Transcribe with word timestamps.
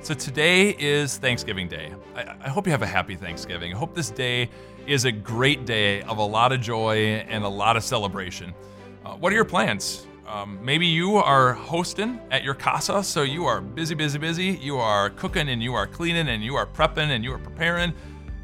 So 0.00 0.14
today 0.14 0.70
is 0.78 1.18
Thanksgiving 1.18 1.68
Day. 1.68 1.92
I, 2.14 2.34
I, 2.44 2.48
hope 2.48 2.66
you 2.66 2.70
have 2.70 2.82
a 2.82 2.86
happy 2.86 3.16
Thanksgiving. 3.16 3.74
I 3.74 3.76
hope 3.76 3.94
this 3.94 4.10
day 4.10 4.48
is 4.86 5.04
a 5.04 5.12
great 5.12 5.66
day 5.66 6.02
of 6.02 6.18
a 6.18 6.24
lot 6.24 6.52
of 6.52 6.60
joy 6.60 7.24
and 7.28 7.44
a 7.44 7.48
lot 7.48 7.76
of 7.76 7.82
celebration. 7.82 8.54
Uh, 9.04 9.14
what 9.14 9.32
are 9.32 9.34
your 9.34 9.44
plans? 9.44 10.06
Um, 10.26 10.58
maybe 10.62 10.86
you 10.86 11.16
are 11.16 11.52
hosting 11.52 12.20
at 12.30 12.44
your 12.44 12.54
casa, 12.54 13.02
so 13.02 13.22
you 13.22 13.44
are 13.46 13.60
busy, 13.60 13.94
busy, 13.94 14.18
busy. 14.18 14.58
You 14.62 14.78
are 14.78 15.10
cooking 15.10 15.48
and 15.48 15.62
you 15.62 15.74
are 15.74 15.86
cleaning 15.86 16.28
and 16.28 16.44
you 16.44 16.54
are 16.54 16.66
prepping 16.66 17.08
and 17.08 17.24
you 17.24 17.32
are 17.32 17.38
preparing 17.38 17.92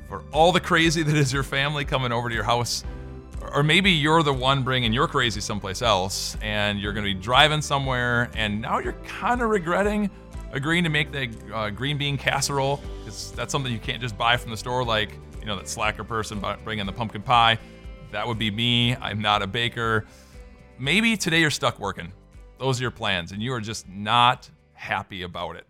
for 0.08 0.22
all 0.32 0.50
the 0.50 0.60
crazy 0.60 1.02
that 1.04 1.16
is 1.16 1.32
your 1.32 1.44
family 1.44 1.84
coming 1.84 2.10
over 2.10 2.28
to 2.28 2.34
your 2.34 2.44
house. 2.44 2.84
Or 3.52 3.62
maybe 3.62 3.92
you're 3.92 4.22
the 4.22 4.32
one 4.32 4.64
bringing 4.64 4.92
your 4.92 5.06
crazy 5.06 5.40
someplace 5.40 5.82
else 5.82 6.36
and 6.42 6.80
you're 6.80 6.92
to 6.92 7.02
be 7.02 7.14
driving 7.14 7.62
somewhere 7.62 8.30
and 8.34 8.60
now 8.60 8.80
you're 8.80 8.98
kind 9.04 9.40
of 9.40 9.50
regretting 9.50 10.10
agreeing 10.54 10.84
to 10.84 10.90
make 10.90 11.12
the 11.12 11.30
uh, 11.52 11.70
green 11.70 11.98
bean 11.98 12.16
casserole 12.16 12.80
because 13.00 13.32
that's 13.32 13.52
something 13.52 13.72
you 13.72 13.78
can't 13.78 14.00
just 14.00 14.16
buy 14.16 14.36
from 14.36 14.50
the 14.50 14.56
store 14.56 14.84
like, 14.84 15.18
you 15.40 15.46
know, 15.46 15.56
that 15.56 15.68
slacker 15.68 16.04
person 16.04 16.42
bringing 16.64 16.86
the 16.86 16.92
pumpkin 16.92 17.22
pie. 17.22 17.58
That 18.12 18.26
would 18.26 18.38
be 18.38 18.50
me. 18.50 18.96
I'm 18.96 19.20
not 19.20 19.42
a 19.42 19.46
baker. 19.46 20.06
Maybe 20.78 21.16
today 21.16 21.40
you're 21.40 21.50
stuck 21.50 21.78
working. 21.78 22.12
Those 22.58 22.80
are 22.80 22.84
your 22.84 22.90
plans 22.90 23.32
and 23.32 23.42
you 23.42 23.52
are 23.52 23.60
just 23.60 23.88
not 23.88 24.48
happy 24.72 25.22
about 25.22 25.56
it 25.56 25.66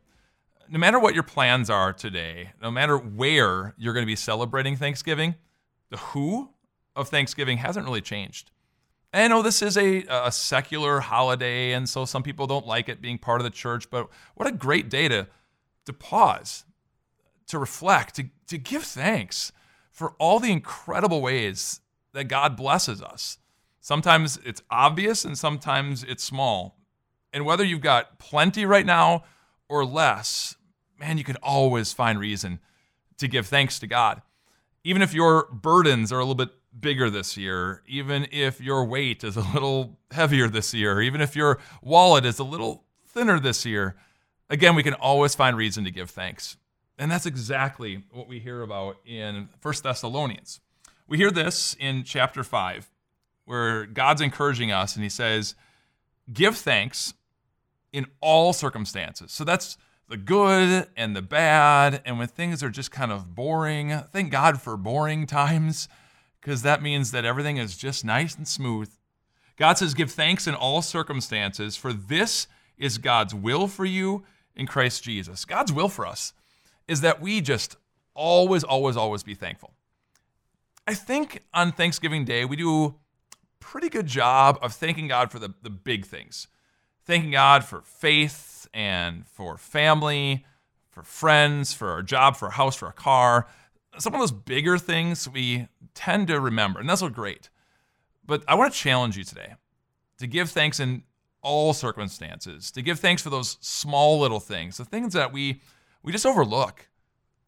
no 0.69 0.79
matter 0.79 0.99
what 0.99 1.15
your 1.15 1.23
plans 1.23 1.71
are 1.71 1.93
today, 1.93 2.51
no 2.61 2.71
matter 2.71 2.97
where 2.97 3.75
you're 3.77 3.93
going 3.93 4.05
to 4.05 4.11
be 4.11 4.17
celebrating 4.17 4.77
Thanksgiving, 4.77 5.35
the 5.91 5.97
who 5.97 6.51
of 6.97 7.09
Thanksgiving 7.09 7.59
hasn't 7.59 7.87
really 7.87 8.01
changed. 8.01 8.51
I 9.15 9.29
know 9.29 9.43
this 9.43 9.63
is 9.63 9.77
a, 9.77 10.05
a 10.09 10.33
secular 10.33 11.01
holiday, 11.01 11.73
and 11.73 11.89
so 11.89 12.05
some 12.05 12.23
people 12.23 12.47
don't 12.47 12.67
like 12.67 12.89
it 12.89 13.01
being 13.01 13.19
part 13.19 13.41
of 13.41 13.45
the 13.45 13.51
church, 13.51 13.89
but 13.91 14.09
what 14.35 14.49
a 14.49 14.53
great 14.53 14.89
day 14.89 15.09
to, 15.09 15.29
to 15.87 15.93
pause, 15.93 16.65
to 17.47 17.59
reflect, 17.59 18.17
to, 18.17 18.27
to 18.49 18.59
give 18.59 18.83
thanks 18.83 19.53
for 19.93 20.15
all 20.19 20.41
the 20.41 20.51
incredible 20.51 21.23
ways 21.23 21.81
that 22.13 22.25
God 22.25 22.57
blesses 22.57 23.01
us. 23.01 23.39
Sometimes 23.81 24.39
it's 24.45 24.63
obvious 24.71 25.25
and 25.25 25.39
sometimes 25.39 26.03
it's 26.03 26.25
small. 26.25 26.79
And 27.33 27.45
whether 27.45 27.65
you've 27.65 27.81
got 27.81 28.19
plenty 28.19 28.65
right 28.65 28.87
now 28.87 29.25
or 29.69 29.85
less, 29.85 30.57
man, 30.99 31.19
you 31.19 31.25
can 31.25 31.37
always 31.43 31.93
find 31.93 32.19
reason 32.19 32.61
to 33.19 33.29
give 33.29 33.47
thanks 33.47 33.79
to 33.81 33.87
God. 33.87 34.23
Even 34.83 35.03
if 35.03 35.15
your 35.15 35.49
burdens 35.53 36.11
are 36.13 36.19
a 36.19 36.23
little 36.25 36.35
bit 36.35 36.51
bigger 36.79 37.11
this 37.11 37.37
year, 37.37 37.83
even 37.87 38.27
if 38.33 38.61
your 38.61 38.85
weight 38.85 39.25
is 39.25 39.37
a 39.37 39.53
little 39.53 39.99
heavier 40.11 40.49
this 40.49 40.75
year, 40.75 41.01
even 41.01 41.21
if 41.21 41.37
your 41.37 41.59
wallet 41.83 42.25
is 42.25 42.39
a 42.39 42.45
little 42.45 42.85
thinner 43.07 43.39
this 43.39 43.65
year, 43.65 43.97
again, 44.51 44.75
we 44.75 44.83
can 44.83 44.95
always 44.95 45.35
find 45.35 45.57
reason 45.57 45.85
to 45.85 45.91
give 45.91 46.11
thanks. 46.11 46.57
And 46.99 47.11
that's 47.11 47.27
exactly 47.27 48.05
what 48.11 48.29
we 48.29 48.39
hear 48.39 48.63
about 48.63 48.99
in 49.05 49.49
1 49.61 49.75
Thessalonians. 49.83 50.61
We 51.07 51.19
hear 51.19 51.31
this 51.31 51.77
in 51.79 52.05
chapter 52.05 52.45
5, 52.45 52.91
where 53.45 53.87
God's 53.87 54.21
encouraging 54.21 54.73
us 54.73 54.95
and 54.95 55.03
he 55.03 55.11
says, 55.11 55.55
Give 56.33 56.57
thanks 56.57 57.13
in 57.93 58.07
all 58.21 58.53
circumstances. 58.53 59.31
So 59.31 59.45
that's 59.45 59.77
the 60.09 60.17
good 60.17 60.89
and 60.97 61.15
the 61.17 61.23
bad, 61.23 62.03
and 62.05 62.19
when 62.19 62.29
things 62.29 62.63
are 62.63 62.71
just 62.71 62.91
kind 62.91 63.13
of 63.13 63.35
boring. 63.35 64.03
Thank 64.13 64.31
God 64.31 64.61
for 64.61 64.77
boring 64.77 65.27
times, 65.27 65.89
because 66.45 66.61
that 66.61 66.83
means 66.83 67.11
that 67.13 67.25
everything 67.25 67.57
is 67.57 67.75
just 67.75 68.05
nice 68.05 68.37
and 68.37 68.47
smooth. 68.47 68.91
God 69.57 69.79
says, 69.79 69.95
Give 69.95 70.11
thanks 70.11 70.47
in 70.47 70.55
all 70.55 70.83
circumstances, 70.83 71.75
for 71.75 71.95
this 71.95 72.47
is 72.77 72.99
God's 72.99 73.35
will 73.35 73.67
for 73.67 73.87
you 73.87 74.25
in 74.55 74.67
Christ 74.67 75.03
Jesus. 75.03 75.47
God's 75.47 75.73
will 75.73 75.89
for 75.89 76.07
us 76.07 76.35
is 76.87 77.01
that 77.01 77.23
we 77.23 77.41
just 77.41 77.77
always, 78.13 78.63
always, 78.63 78.95
always 78.95 79.23
be 79.23 79.35
thankful. 79.35 79.73
I 80.87 80.93
think 80.93 81.43
on 81.55 81.73
Thanksgiving 81.73 82.27
Day, 82.27 82.45
we 82.45 82.57
do 82.57 82.85
a 82.85 82.95
pretty 83.59 83.89
good 83.89 84.07
job 84.07 84.59
of 84.61 84.75
thanking 84.75 85.09
God 85.09 85.31
for 85.33 85.39
the, 85.39 85.55
the 85.63 85.71
big 85.71 86.05
things 86.05 86.47
thanking 87.07 87.33
God 87.33 87.65
for 87.65 87.83
faith 87.83 88.67
and 88.73 89.27
for 89.27 89.59
family, 89.59 90.47
for 90.91 91.03
friends, 91.03 91.75
for 91.75 91.91
our 91.91 92.03
job, 92.03 92.35
for 92.35 92.49
a 92.49 92.53
house, 92.53 92.77
for 92.77 92.89
a 92.89 92.93
car. 92.93 93.47
Some 93.99 94.15
of 94.15 94.21
those 94.21 94.33
bigger 94.33 94.79
things 94.79 95.29
we 95.29 95.69
tend 95.95 96.29
to 96.29 96.41
remember, 96.41 96.81
and 96.81 96.89
that's 96.89 97.03
all 97.03 97.09
great. 97.09 97.49
But 98.27 98.43
I 98.49 98.55
want 98.55 98.73
to 98.73 98.79
challenge 98.79 99.17
you 99.17 99.25
today 99.25 99.55
to 100.19 100.27
give 100.27 100.51
thanks 100.51 100.81
in 100.81 101.05
all 101.43 101.73
circumstances, 101.75 102.71
to 102.73 102.83
give 102.83 102.99
thanks 102.99 103.23
for 103.23 103.31
those 103.31 103.59
small 103.61 104.19
little 104.19 104.41
things, 104.41 104.79
the 104.79 104.85
things 104.85 105.13
that 105.13 105.33
we 105.33 105.61
we 106.03 106.13
just 106.13 106.27
overlook, 106.27 106.89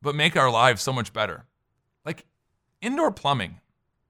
but 0.01 0.15
make 0.15 0.37
our 0.37 0.51
lives 0.51 0.83
so 0.83 0.93
much 0.93 1.13
better. 1.13 1.45
Like 2.05 2.27
indoor 2.81 3.11
plumbing. 3.11 3.61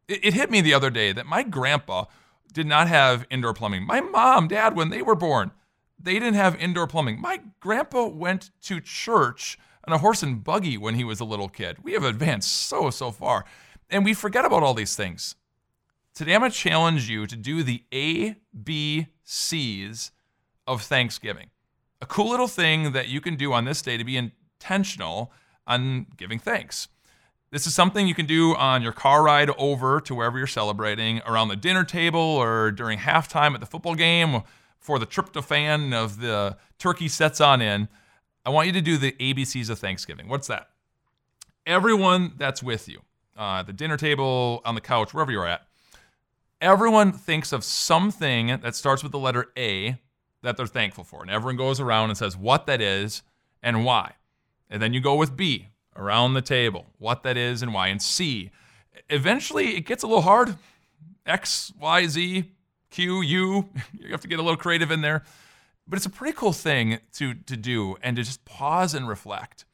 It, 0.08 0.24
it 0.24 0.34
hit 0.34 0.50
me 0.50 0.60
the 0.60 0.74
other 0.74 0.90
day 0.90 1.12
that 1.12 1.26
my 1.26 1.42
grandpa 1.42 2.04
did 2.52 2.66
not 2.66 2.88
have 2.88 3.26
indoor 3.30 3.54
plumbing. 3.54 3.86
My 3.86 4.00
mom, 4.00 4.48
dad, 4.48 4.76
when 4.76 4.90
they 4.90 5.02
were 5.02 5.14
born, 5.14 5.50
they 5.98 6.14
didn't 6.14 6.34
have 6.34 6.56
indoor 6.56 6.86
plumbing. 6.86 7.20
My 7.20 7.40
grandpa 7.60 8.06
went 8.06 8.50
to 8.62 8.80
church 8.80 9.58
on 9.86 9.92
a 9.92 9.98
horse 9.98 10.22
and 10.22 10.42
buggy 10.42 10.76
when 10.76 10.94
he 10.94 11.04
was 11.04 11.20
a 11.20 11.24
little 11.24 11.48
kid. 11.48 11.78
We 11.82 11.92
have 11.92 12.04
advanced 12.04 12.52
so, 12.52 12.90
so 12.90 13.10
far. 13.10 13.44
And 13.88 14.04
we 14.04 14.14
forget 14.14 14.44
about 14.44 14.62
all 14.62 14.74
these 14.74 14.96
things. 14.96 15.36
Today, 16.14 16.34
I'm 16.34 16.40
going 16.40 16.50
to 16.50 16.56
challenge 16.56 17.08
you 17.08 17.26
to 17.26 17.36
do 17.36 17.62
the 17.62 17.84
A, 17.92 18.36
B, 18.64 19.06
C's 19.24 20.10
of 20.66 20.82
Thanksgiving. 20.82 21.50
A 22.00 22.06
cool 22.06 22.30
little 22.30 22.48
thing 22.48 22.92
that 22.92 23.08
you 23.08 23.20
can 23.20 23.36
do 23.36 23.52
on 23.52 23.64
this 23.64 23.82
day 23.82 23.96
to 23.96 24.04
be 24.04 24.16
intentional 24.16 25.32
on 25.66 26.06
giving 26.16 26.38
thanks. 26.38 26.88
This 27.50 27.66
is 27.66 27.74
something 27.74 28.08
you 28.08 28.14
can 28.14 28.26
do 28.26 28.56
on 28.56 28.82
your 28.82 28.92
car 28.92 29.22
ride 29.22 29.50
over 29.56 30.00
to 30.00 30.14
wherever 30.14 30.36
you're 30.36 30.46
celebrating, 30.46 31.22
around 31.26 31.48
the 31.48 31.56
dinner 31.56 31.84
table, 31.84 32.20
or 32.20 32.72
during 32.72 32.98
halftime 32.98 33.54
at 33.54 33.60
the 33.60 33.66
football 33.66 33.94
game, 33.94 34.42
before 34.80 34.98
the 34.98 35.06
tryptophan 35.06 35.94
of 35.94 36.20
the 36.20 36.56
turkey 36.78 37.08
sets 37.08 37.40
on 37.40 37.62
in. 37.62 37.88
I 38.46 38.50
want 38.50 38.68
you 38.68 38.72
to 38.74 38.80
do 38.80 38.96
the 38.96 39.10
ABCs 39.10 39.70
of 39.70 39.80
Thanksgiving. 39.80 40.28
What's 40.28 40.46
that? 40.46 40.68
Everyone 41.66 42.34
that's 42.38 42.62
with 42.62 42.88
you, 42.88 43.00
uh, 43.36 43.64
the 43.64 43.72
dinner 43.72 43.96
table, 43.96 44.62
on 44.64 44.76
the 44.76 44.80
couch, 44.80 45.12
wherever 45.12 45.32
you're 45.32 45.48
at, 45.48 45.66
everyone 46.60 47.10
thinks 47.10 47.52
of 47.52 47.64
something 47.64 48.46
that 48.46 48.76
starts 48.76 49.02
with 49.02 49.10
the 49.10 49.18
letter 49.18 49.48
A 49.58 49.98
that 50.42 50.56
they're 50.56 50.68
thankful 50.68 51.02
for. 51.02 51.22
And 51.22 51.30
everyone 51.30 51.56
goes 51.56 51.80
around 51.80 52.10
and 52.10 52.16
says 52.16 52.36
what 52.36 52.66
that 52.66 52.80
is 52.80 53.22
and 53.64 53.84
why. 53.84 54.12
And 54.70 54.80
then 54.80 54.94
you 54.94 55.00
go 55.00 55.16
with 55.16 55.36
B 55.36 55.66
around 55.96 56.34
the 56.34 56.42
table, 56.42 56.86
what 56.98 57.24
that 57.24 57.36
is 57.36 57.62
and 57.62 57.74
why. 57.74 57.88
And 57.88 58.00
C, 58.00 58.52
eventually 59.10 59.76
it 59.76 59.86
gets 59.86 60.04
a 60.04 60.06
little 60.06 60.22
hard. 60.22 60.56
X, 61.26 61.72
Y, 61.80 62.06
Z, 62.06 62.44
Q, 62.90 63.22
U. 63.22 63.68
You 63.92 64.12
have 64.12 64.20
to 64.20 64.28
get 64.28 64.38
a 64.38 64.42
little 64.42 64.56
creative 64.56 64.92
in 64.92 65.00
there. 65.00 65.24
But 65.88 65.96
it's 65.96 66.06
a 66.06 66.10
pretty 66.10 66.36
cool 66.36 66.52
thing 66.52 66.98
to, 67.14 67.34
to 67.34 67.56
do 67.56 67.96
and 68.02 68.16
to 68.16 68.22
just 68.22 68.44
pause 68.44 68.94
and 68.94 69.08
reflect. 69.08 69.64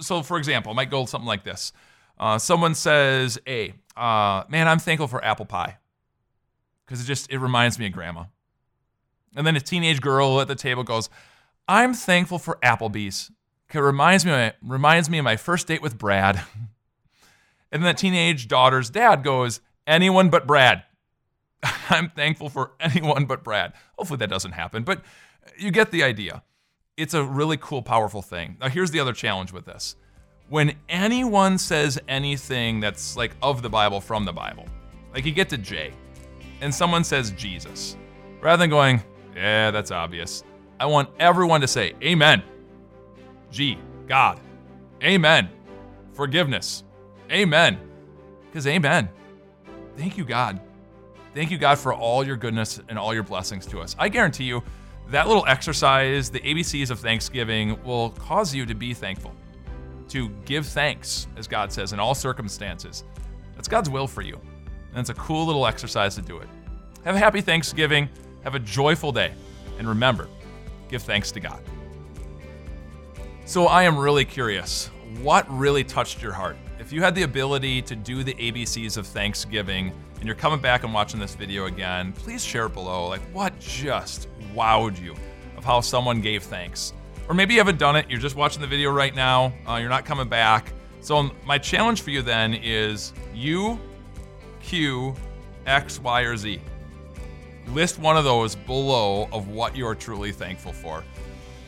So, 0.00 0.22
for 0.22 0.38
example, 0.38 0.72
I 0.72 0.74
might 0.74 0.90
go 0.90 1.04
something 1.06 1.26
like 1.26 1.42
this. 1.42 1.72
Uh, 2.18 2.38
someone 2.38 2.74
says, 2.74 3.38
"Hey, 3.44 3.74
uh, 3.96 4.44
man, 4.48 4.68
I'm 4.68 4.78
thankful 4.78 5.08
for 5.08 5.24
apple 5.24 5.46
pie 5.46 5.78
because 6.84 7.00
it 7.00 7.04
just 7.04 7.30
it 7.30 7.38
reminds 7.38 7.78
me 7.78 7.86
of 7.86 7.92
grandma." 7.92 8.24
And 9.36 9.46
then 9.46 9.56
a 9.56 9.60
teenage 9.60 10.00
girl 10.00 10.40
at 10.40 10.48
the 10.48 10.54
table 10.54 10.84
goes, 10.84 11.10
"I'm 11.66 11.94
thankful 11.94 12.38
for 12.38 12.58
Applebee's 12.62 13.30
it 13.74 13.80
reminds 13.80 14.24
me, 14.24 14.32
my, 14.32 14.54
reminds 14.62 15.10
me 15.10 15.18
of 15.18 15.24
my 15.24 15.36
first 15.36 15.66
date 15.66 15.82
with 15.82 15.98
Brad. 15.98 16.36
and 17.72 17.82
then 17.82 17.82
that 17.82 17.98
teenage 17.98 18.48
daughter's 18.48 18.90
dad 18.90 19.22
goes, 19.22 19.60
anyone 19.86 20.30
but 20.30 20.46
Brad. 20.46 20.84
I'm 21.90 22.10
thankful 22.10 22.48
for 22.48 22.72
anyone 22.80 23.26
but 23.26 23.44
Brad. 23.44 23.74
Hopefully 23.98 24.18
that 24.18 24.30
doesn't 24.30 24.52
happen, 24.52 24.84
but 24.84 25.02
you 25.56 25.70
get 25.70 25.90
the 25.90 26.02
idea. 26.02 26.42
It's 26.96 27.14
a 27.14 27.22
really 27.22 27.56
cool, 27.56 27.82
powerful 27.82 28.22
thing. 28.22 28.56
Now, 28.60 28.68
here's 28.68 28.90
the 28.90 29.00
other 29.00 29.12
challenge 29.12 29.52
with 29.52 29.66
this. 29.66 29.96
When 30.48 30.74
anyone 30.88 31.58
says 31.58 31.98
anything 32.08 32.80
that's 32.80 33.16
like 33.16 33.32
of 33.42 33.62
the 33.62 33.68
Bible 33.68 34.00
from 34.00 34.24
the 34.24 34.32
Bible, 34.32 34.66
like 35.14 35.24
you 35.24 35.32
get 35.32 35.48
to 35.50 35.58
J, 35.58 35.92
and 36.60 36.74
someone 36.74 37.04
says 37.04 37.30
Jesus, 37.32 37.96
rather 38.40 38.62
than 38.62 38.70
going, 38.70 39.02
yeah, 39.36 39.70
that's 39.70 39.90
obvious, 39.90 40.42
I 40.80 40.86
want 40.86 41.10
everyone 41.20 41.60
to 41.60 41.68
say, 41.68 41.94
Amen. 42.02 42.42
G, 43.50 43.78
God. 44.06 44.40
Amen. 45.02 45.48
Forgiveness. 46.12 46.84
Amen. 47.30 47.78
Because 48.46 48.66
amen. 48.66 49.08
Thank 49.96 50.16
you, 50.16 50.24
God. 50.24 50.60
Thank 51.34 51.50
you, 51.50 51.58
God, 51.58 51.78
for 51.78 51.94
all 51.94 52.26
your 52.26 52.36
goodness 52.36 52.80
and 52.88 52.98
all 52.98 53.14
your 53.14 53.22
blessings 53.22 53.66
to 53.66 53.80
us. 53.80 53.94
I 53.98 54.08
guarantee 54.08 54.44
you 54.44 54.62
that 55.10 55.26
little 55.26 55.46
exercise, 55.46 56.30
the 56.30 56.40
ABCs 56.40 56.90
of 56.90 57.00
Thanksgiving, 57.00 57.82
will 57.82 58.10
cause 58.10 58.54
you 58.54 58.66
to 58.66 58.74
be 58.74 58.92
thankful, 58.92 59.34
to 60.08 60.28
give 60.44 60.66
thanks, 60.66 61.26
as 61.36 61.48
God 61.48 61.72
says, 61.72 61.92
in 61.92 62.00
all 62.00 62.14
circumstances. 62.14 63.04
That's 63.54 63.68
God's 63.68 63.90
will 63.90 64.06
for 64.06 64.22
you. 64.22 64.38
And 64.90 65.00
it's 65.00 65.10
a 65.10 65.14
cool 65.14 65.46
little 65.46 65.66
exercise 65.66 66.14
to 66.16 66.22
do 66.22 66.38
it. 66.38 66.48
Have 67.04 67.14
a 67.14 67.18
happy 67.18 67.40
Thanksgiving. 67.40 68.08
Have 68.44 68.54
a 68.54 68.58
joyful 68.58 69.12
day. 69.12 69.32
And 69.78 69.88
remember, 69.88 70.28
give 70.88 71.02
thanks 71.02 71.30
to 71.32 71.40
God. 71.40 71.60
So 73.44 73.66
I 73.66 73.84
am 73.84 73.96
really 73.96 74.24
curious 74.24 74.90
what 75.22 75.50
really 75.50 75.84
touched 75.84 76.22
your 76.22 76.32
heart? 76.32 76.56
If 76.78 76.92
you 76.92 77.02
had 77.02 77.14
the 77.14 77.22
ability 77.22 77.82
to 77.82 77.96
do 77.96 78.22
the 78.22 78.34
ABCs 78.34 78.96
of 78.96 79.06
Thanksgiving 79.06 79.92
and 80.18 80.26
you're 80.26 80.36
coming 80.36 80.60
back 80.60 80.84
and 80.84 80.92
watching 80.92 81.20
this 81.20 81.34
video 81.34 81.66
again, 81.66 82.12
please 82.12 82.44
share 82.44 82.66
it 82.66 82.74
below. 82.74 83.08
Like, 83.08 83.20
what 83.32 83.58
just 83.58 84.28
wowed 84.54 85.00
you 85.00 85.14
of 85.56 85.64
how 85.64 85.80
someone 85.80 86.20
gave 86.20 86.42
thanks? 86.42 86.92
Or 87.28 87.34
maybe 87.34 87.54
you 87.54 87.60
haven't 87.60 87.78
done 87.78 87.96
it, 87.96 88.08
you're 88.08 88.20
just 88.20 88.36
watching 88.36 88.60
the 88.60 88.66
video 88.66 88.90
right 88.90 89.14
now, 89.14 89.52
uh, 89.68 89.76
you're 89.76 89.88
not 89.88 90.04
coming 90.04 90.28
back. 90.28 90.72
So, 91.00 91.30
my 91.44 91.58
challenge 91.58 92.02
for 92.02 92.10
you 92.10 92.22
then 92.22 92.54
is 92.54 93.12
U, 93.34 93.78
Q, 94.60 95.14
X, 95.66 96.00
Y, 96.00 96.20
or 96.22 96.36
Z. 96.36 96.60
List 97.68 97.98
one 97.98 98.16
of 98.16 98.24
those 98.24 98.54
below 98.54 99.28
of 99.30 99.48
what 99.48 99.76
you 99.76 99.86
are 99.86 99.94
truly 99.94 100.32
thankful 100.32 100.72
for. 100.72 101.04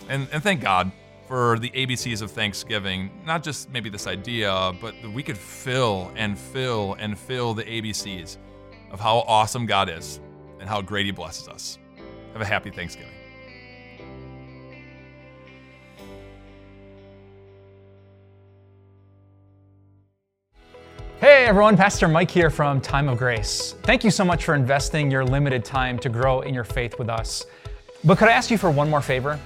And, 0.08 0.26
and 0.32 0.42
thank 0.42 0.60
God 0.60 0.90
for 1.30 1.60
the 1.60 1.70
ABCs 1.70 2.22
of 2.22 2.32
Thanksgiving, 2.32 3.08
not 3.24 3.44
just 3.44 3.70
maybe 3.70 3.88
this 3.88 4.08
idea, 4.08 4.72
but 4.80 4.96
we 5.12 5.22
could 5.22 5.38
fill 5.38 6.10
and 6.16 6.36
fill 6.36 6.96
and 6.98 7.16
fill 7.16 7.54
the 7.54 7.62
ABCs 7.62 8.36
of 8.90 8.98
how 8.98 9.18
awesome 9.28 9.64
God 9.64 9.88
is 9.88 10.18
and 10.58 10.68
how 10.68 10.82
great 10.82 11.06
He 11.06 11.12
blesses 11.12 11.46
us. 11.46 11.78
Have 12.32 12.42
a 12.42 12.44
happy 12.44 12.70
Thanksgiving. 12.70 13.12
Hey 21.20 21.44
everyone, 21.44 21.76
Pastor 21.76 22.08
Mike 22.08 22.32
here 22.32 22.50
from 22.50 22.80
Time 22.80 23.08
of 23.08 23.18
Grace. 23.18 23.76
Thank 23.84 24.02
you 24.02 24.10
so 24.10 24.24
much 24.24 24.44
for 24.44 24.56
investing 24.56 25.12
your 25.12 25.24
limited 25.24 25.64
time 25.64 25.96
to 26.00 26.08
grow 26.08 26.40
in 26.40 26.54
your 26.54 26.64
faith 26.64 26.98
with 26.98 27.08
us. 27.08 27.46
But 28.02 28.18
could 28.18 28.26
I 28.26 28.32
ask 28.32 28.50
you 28.50 28.58
for 28.58 28.72
one 28.72 28.90
more 28.90 29.02
favor? 29.02 29.38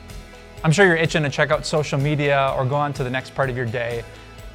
I'm 0.65 0.73
sure 0.73 0.87
you're 0.87 0.97
itching 0.97 1.23
to 1.23 1.29
check 1.29 1.51
out 1.51 1.67
social 1.67 1.99
media 1.99 2.55
or 2.57 2.65
go 2.65 2.77
on 2.77 2.95
to 2.95 3.05
the 3.05 3.11
next 3.11 3.35
part 3.35 3.51
of 3.51 3.57
your 3.57 3.67
day, 3.67 4.03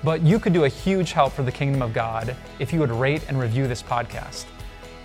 but 0.03 0.23
you 0.23 0.39
could 0.39 0.53
do 0.53 0.63
a 0.63 0.67
huge 0.67 1.11
help 1.11 1.33
for 1.33 1.43
the 1.43 1.51
kingdom 1.51 1.83
of 1.83 1.93
God 1.93 2.35
if 2.57 2.73
you 2.73 2.79
would 2.79 2.89
rate 2.89 3.23
and 3.29 3.39
review 3.39 3.67
this 3.67 3.83
podcast. 3.83 4.45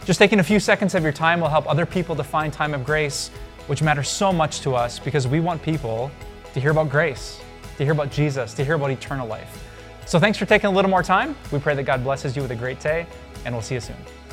Just 0.06 0.18
taking 0.18 0.40
a 0.40 0.42
few 0.42 0.58
seconds 0.58 0.94
of 0.94 1.02
your 1.02 1.12
time 1.12 1.42
will 1.42 1.50
help 1.50 1.68
other 1.68 1.84
people 1.84 2.16
to 2.16 2.24
find 2.24 2.54
time 2.54 2.72
of 2.72 2.86
grace, 2.86 3.28
which 3.66 3.82
matters 3.82 4.08
so 4.08 4.32
much 4.32 4.60
to 4.60 4.74
us 4.74 4.98
because 4.98 5.28
we 5.28 5.40
want 5.40 5.62
people 5.62 6.10
to 6.54 6.60
hear 6.60 6.70
about 6.70 6.88
grace, 6.88 7.38
to 7.76 7.84
hear 7.84 7.92
about 7.92 8.10
Jesus, 8.10 8.54
to 8.54 8.64
hear 8.64 8.76
about 8.76 8.90
eternal 8.90 9.28
life. 9.28 9.62
So 10.06 10.18
thanks 10.18 10.38
for 10.38 10.46
taking 10.46 10.68
a 10.68 10.72
little 10.72 10.90
more 10.90 11.02
time. 11.02 11.36
We 11.52 11.58
pray 11.58 11.74
that 11.74 11.82
God 11.82 12.02
blesses 12.02 12.34
you 12.34 12.40
with 12.40 12.50
a 12.52 12.56
great 12.56 12.80
day, 12.80 13.06
and 13.44 13.54
we'll 13.54 13.60
see 13.60 13.74
you 13.74 13.80
soon. 13.80 14.23